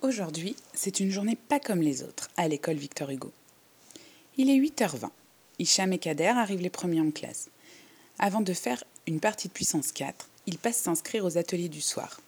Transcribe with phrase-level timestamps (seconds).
[0.00, 3.32] Aujourd'hui, c'est une journée pas comme les autres à l'école Victor Hugo.
[4.36, 5.10] Il est 8h20.
[5.58, 7.50] Hicham et Kader arrivent les premiers en classe.
[8.20, 12.20] Avant de faire une partie de puissance 4, ils passent s'inscrire aux ateliers du soir.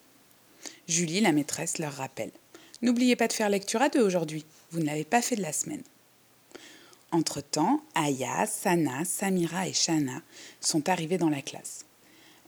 [0.89, 2.33] Julie, la maîtresse, leur rappelle
[2.83, 5.53] N'oubliez pas de faire lecture à deux aujourd'hui, vous ne l'avez pas fait de la
[5.53, 5.85] semaine.
[7.13, 10.23] Entre-temps, Aya, Sana, Samira et Shana
[10.61, 11.85] sont arrivées dans la classe.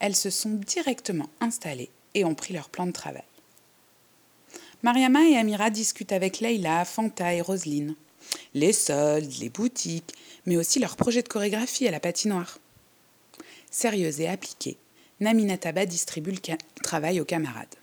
[0.00, 3.22] Elles se sont directement installées et ont pris leur plan de travail.
[4.82, 7.94] Mariama et Amira discutent avec Leila, Fanta et Roselyne.
[8.52, 10.12] Les soldes, les boutiques,
[10.44, 12.58] mais aussi leur projet de chorégraphie à la patinoire.
[13.70, 14.76] Sérieuse et appliquée,
[15.20, 17.76] Namina Taba distribue le travail aux camarades.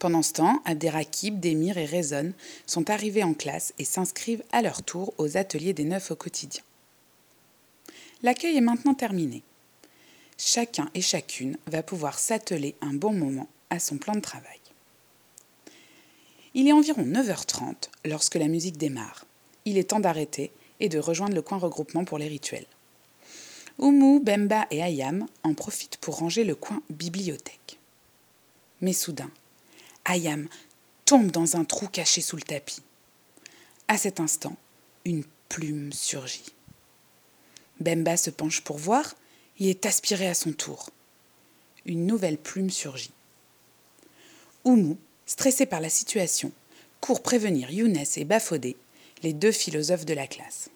[0.00, 2.32] Pendant ce temps, Abderrakib, Demir et Rezon
[2.66, 6.62] sont arrivés en classe et s'inscrivent à leur tour aux ateliers des neufs au quotidien.
[8.22, 9.44] L'accueil est maintenant terminé.
[10.36, 14.63] Chacun et chacune va pouvoir s'atteler un bon moment à son plan de travail.
[16.56, 19.26] Il est environ 9h30 lorsque la musique démarre.
[19.64, 22.66] Il est temps d'arrêter et de rejoindre le coin regroupement pour les rituels.
[23.78, 27.78] Oumu, Bemba et Ayam en profitent pour ranger le coin bibliothèque.
[28.80, 29.30] Mais soudain,
[30.04, 30.48] Ayam
[31.04, 32.82] tombe dans un trou caché sous le tapis.
[33.88, 34.56] À cet instant,
[35.04, 36.52] une plume surgit.
[37.80, 39.14] Bemba se penche pour voir
[39.58, 40.90] et est aspiré à son tour.
[41.84, 43.12] Une nouvelle plume surgit.
[44.64, 44.96] Oumu
[45.26, 46.52] stressé par la situation,
[47.00, 48.76] court prévenir Younes et Bafodé,
[49.22, 50.70] les deux philosophes de la classe.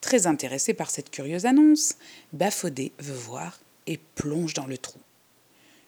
[0.00, 1.96] Très intéressé par cette curieuse annonce,
[2.32, 4.98] Bafodé veut voir et plonge dans le trou.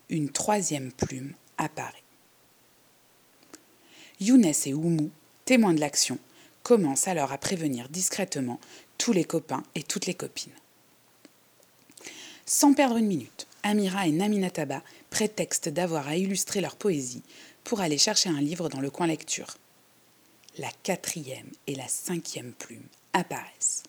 [0.08, 2.02] Une troisième plume apparaît.
[4.20, 5.10] Younes et Oumou,
[5.44, 6.18] témoins de l'action,
[6.62, 8.60] commencent alors à prévenir discrètement
[8.98, 10.52] tous les copains et toutes les copines.
[12.44, 17.22] Sans perdre une minute, Amira et Naminataba prétextent d'avoir à illustrer leur poésie
[17.64, 19.56] pour aller chercher un livre dans le coin lecture.
[20.58, 23.82] La quatrième et la cinquième plume apparaissent.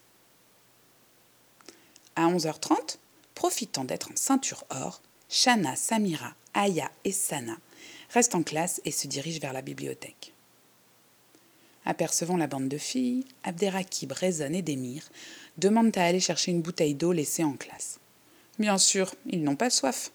[2.15, 2.97] À 11h30,
[3.33, 7.57] profitant d'être en ceinture or, Shana, Samira, Aya et Sana
[8.09, 10.33] restent en classe et se dirigent vers la bibliothèque.
[11.85, 15.09] Apercevant la bande de filles, Abderrakib, Rezon et Demir
[15.57, 18.00] demandent à aller chercher une bouteille d'eau laissée en classe.
[18.61, 20.11] Bien sûr, ils n'ont pas soif.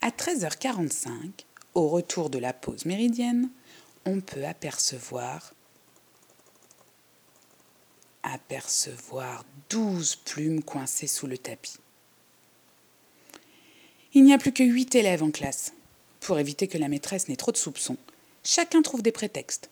[0.00, 1.44] À 13h45,
[1.74, 3.48] au retour de la pause méridienne,
[4.04, 5.54] on peut apercevoir
[8.24, 11.76] apercevoir douze plumes coincées sous le tapis.
[14.12, 15.74] Il n'y a plus que huit élèves en classe.
[16.18, 17.98] Pour éviter que la maîtresse n'ait trop de soupçons,
[18.42, 19.70] chacun trouve des prétextes.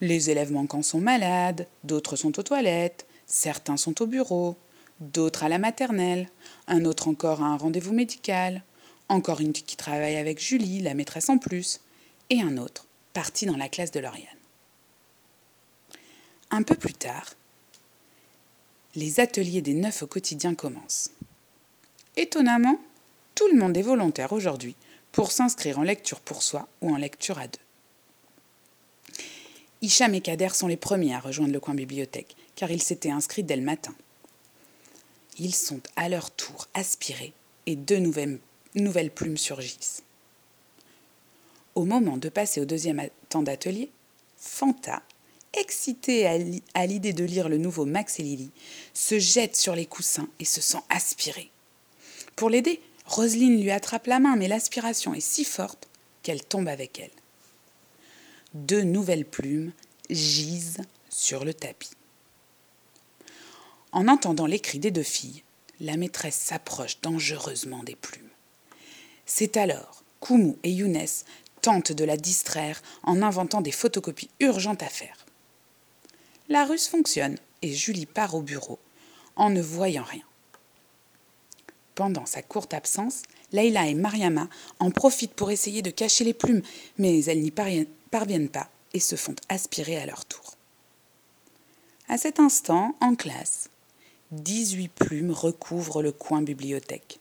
[0.00, 4.56] Les élèves manquants sont malades, d'autres sont aux toilettes, certains sont au bureau,
[5.00, 6.28] d'autres à la maternelle,
[6.66, 8.62] un autre encore à un rendez-vous médical,
[9.08, 11.80] encore une qui travaille avec Julie, la maîtresse en plus,
[12.28, 14.26] et un autre parti dans la classe de Lauriane.
[16.50, 17.34] Un peu plus tard,
[18.94, 21.10] les ateliers des neufs au quotidien commencent.
[22.16, 22.78] Étonnamment,
[23.34, 24.76] tout le monde est volontaire aujourd'hui
[25.12, 27.58] pour s'inscrire en lecture pour soi ou en lecture à deux.
[29.82, 33.44] Hicham et Kader sont les premiers à rejoindre le coin bibliothèque, car ils s'étaient inscrits
[33.44, 33.94] dès le matin.
[35.42, 37.32] Ils sont à leur tour aspirés
[37.64, 40.02] et deux nouvelles, plumes surgissent.
[41.74, 43.88] Au moment de passer au deuxième temps d'atelier,
[44.36, 45.02] Fanta,
[45.54, 46.26] excitée
[46.74, 48.50] à l'idée de lire le nouveau Max et Lily,
[48.92, 51.50] se jette sur les coussins et se sent aspirée.
[52.36, 55.88] Pour l'aider, Roselyne lui attrape la main, mais l'aspiration est si forte
[56.22, 57.10] qu'elle tombe avec elle.
[58.52, 59.72] Deux nouvelles plumes
[60.10, 61.92] gisent sur le tapis.
[63.92, 65.42] En entendant les cris des deux filles,
[65.80, 68.28] la maîtresse s'approche dangereusement des plumes.
[69.26, 71.06] C'est alors qu'Oumou et Younes
[71.62, 75.26] tentent de la distraire en inventant des photocopies urgentes à faire.
[76.48, 78.78] La ruse fonctionne et Julie part au bureau
[79.36, 80.24] en ne voyant rien.
[81.94, 83.22] Pendant sa courte absence,
[83.52, 84.48] Leila et Mariama
[84.78, 86.62] en profitent pour essayer de cacher les plumes,
[86.98, 90.56] mais elles n'y parviennent pas et se font aspirer à leur tour.
[92.08, 93.70] À cet instant, en classe,
[94.32, 97.18] 18 plumes recouvrent le coin bibliothèque.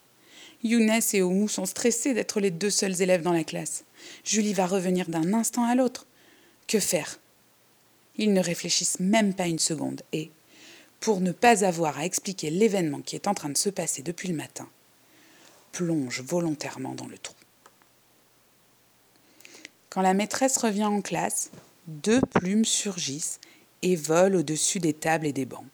[0.64, 3.84] Younes et Oumou sont stressés d'être les deux seuls élèves dans la classe.
[4.24, 6.06] Julie va revenir d'un instant à l'autre.
[6.68, 7.20] Que faire?
[8.18, 10.30] Ils ne réfléchissent même pas une seconde et,
[11.00, 14.28] pour ne pas avoir à expliquer l'événement qui est en train de se passer depuis
[14.28, 14.70] le matin,
[15.72, 17.34] plongent volontairement dans le trou.
[19.90, 21.50] Quand la maîtresse revient en classe,
[21.88, 23.40] deux plumes surgissent
[23.82, 25.66] et volent au-dessus des tables et des bancs.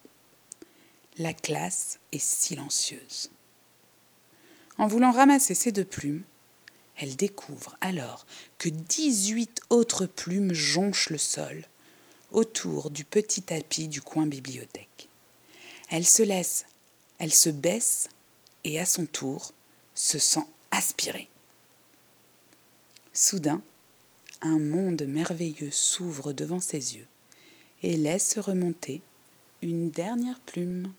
[1.17, 3.29] La classe est silencieuse.
[4.77, 6.23] En voulant ramasser ces deux plumes,
[6.97, 8.25] Elle découvre alors
[8.57, 11.65] que dix-huit autres plumes jonchent le sol
[12.31, 15.09] autour du petit tapis du coin bibliothèque.
[15.89, 16.65] Elle se laisse,
[17.19, 18.09] elle se baisse
[18.63, 19.53] et à son tour
[19.93, 21.29] se sent aspirée.
[23.13, 23.61] Soudain,
[24.41, 27.07] un monde merveilleux s'ouvre devant ses yeux
[27.83, 29.01] et laisse remonter
[29.61, 30.93] une dernière plume.